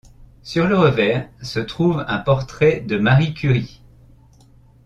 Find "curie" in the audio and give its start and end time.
3.35-3.83